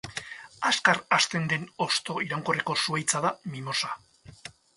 [0.69, 3.93] Azkar hazten den hosto iraunkorreko zuhaitza da mimosa.